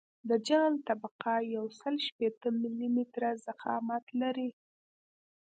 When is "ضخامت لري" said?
3.45-4.49